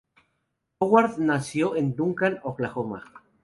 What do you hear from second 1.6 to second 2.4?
en Duncan,